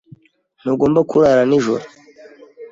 Ntugomba 0.61 0.99
kurara 1.09 1.43
nijoro. 1.51 1.83